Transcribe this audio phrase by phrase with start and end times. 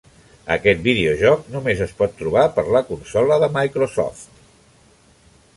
[0.53, 4.29] Aquest videojoc només es pot trobar per la consola de Microsoft.